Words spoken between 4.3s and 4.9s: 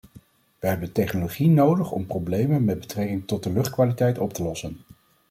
te lossen.